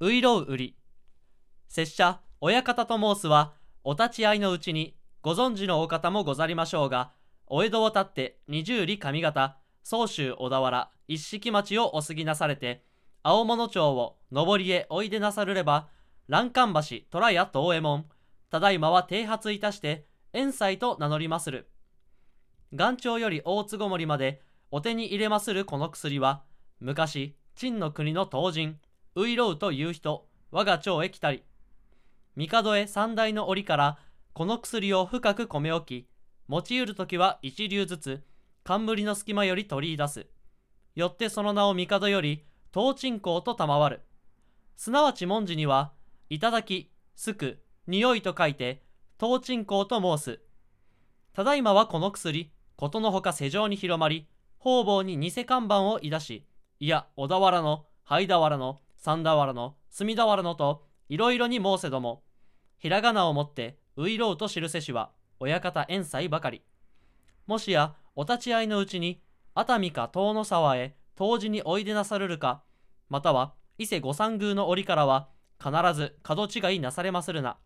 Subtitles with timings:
[0.00, 0.76] ういろう売り。
[1.68, 3.52] 拙者親方と申すは
[3.84, 7.12] お立ち会いのうちにご存知のお方もござりましょうが
[7.46, 12.82] お江戸を立って二十里上方総州小田原一式町をお過ぎなされて
[13.22, 15.88] 青物町を上りへおいでなさるれば
[16.28, 18.06] 欄干橋虎屋東右衛門
[18.48, 21.68] ただいまは剃髪いたして遠斎と名乗りまする。
[22.72, 24.40] 元朝より大坪森まで
[24.70, 26.42] お手に入れまするこの薬は
[26.78, 28.78] 昔陳の国の当人
[29.14, 31.42] ういろうという人我が町へ来たり
[32.36, 33.98] 帝へ三代の折から
[34.32, 36.08] この薬を深く米置き
[36.48, 38.24] 用いる時は一流ずつ
[38.64, 40.26] 冠の隙間より取り出す。
[40.94, 44.00] よってその名を帝より東鎮香と賜る。
[44.76, 45.92] すなわち文字には
[46.30, 48.82] 「いただき」「すく」「匂い」と書いて
[49.18, 50.40] 東鎮香と申す。
[51.32, 54.26] ただいまはこの薬ことのほか世上に広まり
[54.58, 56.46] 方々に偽看板をいだし
[56.80, 62.22] いや小田原の灰田原の三田原の隅田原のといろいろに申せども
[62.76, 66.60] ひらがなをもってういろうと知るせしは親方遠斎ばかり。
[67.46, 69.22] もしやお立ち会いのうちに
[69.54, 72.62] 熱海か遠野沢へ当時においでなさるるか
[73.08, 77.56] または伊勢御三宮の折からは必ず角違いなされまするな。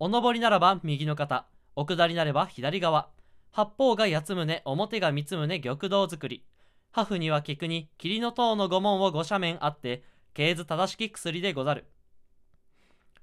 [0.00, 1.46] お上りならば右の方
[1.76, 3.10] お下りなれば左側。
[3.52, 6.44] 八方が八つ宗表が三つ宗玉堂作り。
[6.92, 10.04] ハフには菊に霧の塔の御門を御斜面あって
[10.34, 11.86] 経図正しき薬でござる。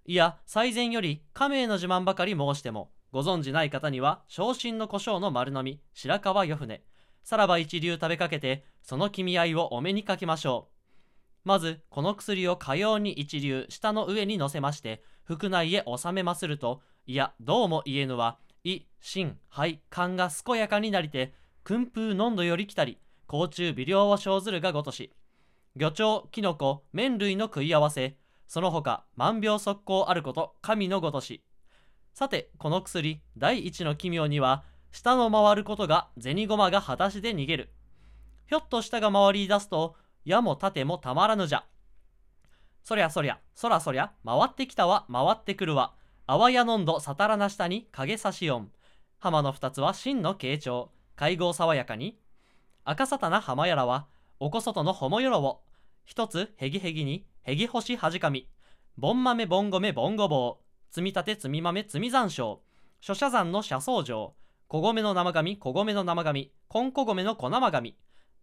[0.05, 6.81] いや最前より家名の自慢ばかり申してもご存じない方には昇進の胡椒の丸飲み白川よ船
[7.23, 10.69] さらば一流食べかけてその君合いをお目にかけましょ
[11.45, 11.47] う。
[11.47, 21.33] まずこの薬をかように一流下の上に乗せまして腹内へ収めまするといやどうも言えぬは胃心肺肝が健やかになりて
[21.63, 22.97] 訓風飲んどより来たり。
[23.29, 25.13] 甲虫微量を生ずるがごとし
[25.75, 31.43] 魚鳥キノコ麺類の食い合わせその他万病速攻あること神のごとし。
[32.15, 37.69] さてこの薬第一の奇妙には下の回ることが銭駒が裸足で逃げる。
[38.47, 39.95] ひょっと下が回り出すと
[40.25, 41.63] 矢も盾もたまらぬじゃ。
[42.83, 45.93] そりゃそりゃそらそりゃ回ってきたわ回ってくるわ。
[46.25, 48.71] あわやのんどさたらな下に影差し音。
[49.19, 52.17] 浜の二つは真の慶長会合爽やかに
[52.89, 54.07] 赤さたな浜やらは、
[54.39, 55.61] おこそとのほもよろを、
[56.05, 58.49] ひとつ、へぎへぎに、へぎほしはじかみ、
[58.97, 62.63] ぼんまめぼんごめぼんごぼう、つみたてつみまめつみざんしょ
[62.99, 63.05] う。
[63.05, 67.95] しょしゃざんのしゃそうじょう、こごめのなまがみ、こごめのなまがみ、こんこごめのこなまがみ。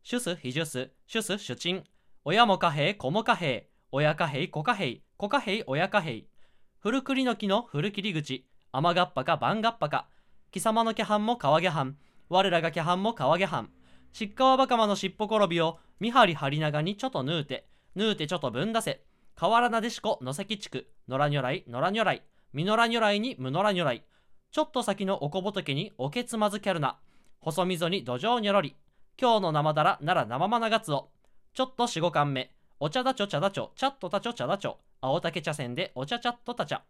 [0.04, 1.82] しゅすひじゅす、しゅすしゅちん。
[2.24, 6.28] おやもかへい、こもかへい、おやかへい、こかへい、こかへい、おやかへい、
[6.78, 10.08] ふるくりのきのふるきり口、まがっぱか、ばんがっぱか、
[10.52, 11.96] きさまのきャハンも、かわげはん、
[12.28, 13.70] われらがきャハンも、かわげはん、
[14.16, 19.02] しっかわばかまのしっぽ転びを見張り張り長にちょっとぬうてぬうてちょっとぶんだせ。
[19.34, 22.22] 河原なでしこ野崎地区野良如来野良如来
[22.54, 24.04] みのら如来にむのら如来
[24.52, 26.96] ちょっと先のおこぼとけにおけつまずキャルナ
[27.40, 28.74] 細溝に土壌にょろり。
[29.20, 31.10] 今日の生だらなら生まながつお
[31.52, 32.50] ちょっと四五貫目
[32.80, 33.72] お茶だちょ茶だちょ。
[33.76, 34.78] ちゃっとたちょ茶だちょ。
[35.02, 36.84] 青竹茶筅でお茶ちゃっとたちゃ。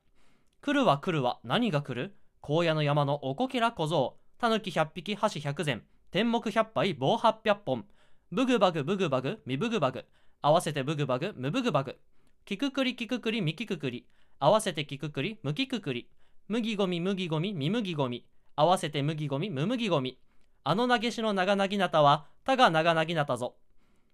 [0.63, 2.15] 来るは来るは何が来る？
[2.41, 4.15] 荒野の山のおこけら小僧。
[4.39, 5.83] たぬき百匹箸百膳。
[6.17, 7.85] 天目百杯棒八百本。
[8.33, 10.07] ブグバグブグバグミブグバグ。
[10.41, 11.99] 合わせてブグバグムブグバグ。
[12.47, 14.07] キククリキククリミキククリ。
[14.39, 16.09] 合わせてキククリムキククリ。
[16.49, 18.25] 麦ゴミ麦ゴミミ麦ゴミ。
[18.55, 20.19] 合わせて麦ゴミム麦ゴミ。
[20.65, 23.57] あの投げしの長なぎなたはたが長なぎなたぞ。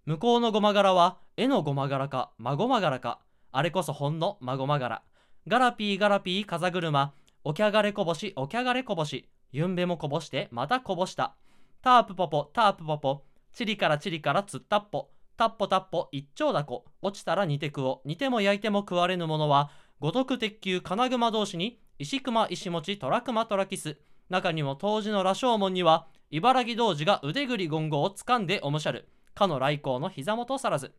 [0.05, 3.21] 向こうのごま柄は絵のごま柄かまごま柄か。
[3.53, 5.05] あれこそほんのまごま柄
[5.47, 7.13] ガラピーガラピー風車。
[7.45, 9.29] おきゃがれこぼしおきゃがれこぼし。
[9.53, 11.37] ゆんべもこぼしてまたこぼした。
[11.83, 13.25] タープポポタープポポ。
[13.53, 15.09] チリからチリからつったっぽ。
[15.37, 16.85] タッポタッポ一丁だこ。
[17.03, 23.99] 落ちたら煮てくお煮ても焼いても食われぬものは五徳鉄球金熊同士に石熊石持トラクマトラキス。
[24.29, 29.09] 中にも当時の羅生門には茨城童子が腕ぐりゴンゴを掴んでおもしゃる。
[29.35, 30.95] かの来光の膝元さらず。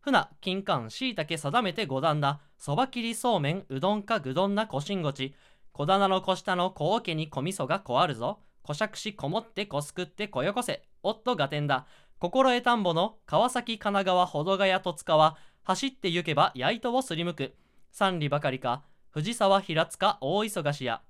[0.00, 5.36] 船金柑しいたけ定めて五段だそば切りそうめんうどんかぐどんなこしんごち。
[5.70, 8.40] 小棚の小下の小桶に小味噌がこあるぞ。
[8.62, 11.86] こしゃくしこもってこすくってこよこせおっとがてんだ
[12.18, 17.54] 心得田んぼの川崎神奈川保土ヶ谷戸塚は走って行けば矢糸をすりむく
[17.90, 21.02] 三里ばかりか藤沢平塚大忙しや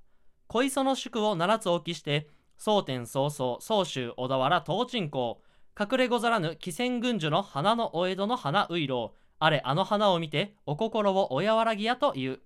[0.49, 5.43] 小磯の宿を七つ置きして蒼天早々総州小田原東鎮港
[5.79, 12.41] 隠れござらぬ汽船軍樹の花のお江戸の花ういろうあれあの花を見てお心をお和らぎやという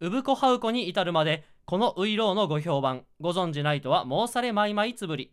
[0.00, 5.32] 産子はう子に至るまでこのういろうのご評判ご存じないとは申されまいまいつぶり。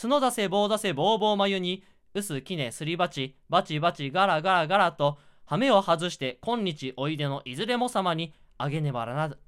[0.00, 1.84] 角出せ棒出せぼうぼう眉に
[2.14, 9.38] 薄きねすり鉢バチバチガラガラガラと羽目を外して今日おいでのいずれも様にあげねばならぬ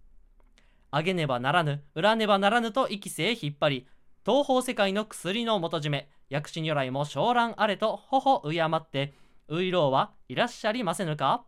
[0.91, 3.87] あげねばならぬ恨ねばならぬと息せへ引っ張り
[4.25, 9.15] 東方世界の薬の元締め薬師如来も昇蘭あれと頬敬って
[9.49, 11.45] ういろうはいらっしゃりませぬか？